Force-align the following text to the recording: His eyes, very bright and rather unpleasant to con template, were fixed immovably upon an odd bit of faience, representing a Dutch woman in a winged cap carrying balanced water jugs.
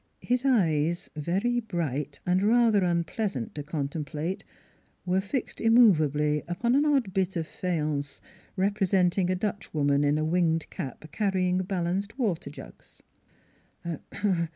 His 0.23 0.45
eyes, 0.45 1.11
very 1.15 1.59
bright 1.59 2.19
and 2.25 2.41
rather 2.41 2.83
unpleasant 2.83 3.53
to 3.53 3.61
con 3.61 3.87
template, 3.87 4.41
were 5.05 5.21
fixed 5.21 5.61
immovably 5.61 6.41
upon 6.47 6.73
an 6.73 6.87
odd 6.87 7.13
bit 7.13 7.35
of 7.35 7.45
faience, 7.45 8.19
representing 8.55 9.29
a 9.29 9.35
Dutch 9.35 9.75
woman 9.75 10.03
in 10.03 10.17
a 10.17 10.25
winged 10.25 10.67
cap 10.71 11.05
carrying 11.11 11.59
balanced 11.59 12.17
water 12.17 12.49
jugs. 12.49 13.03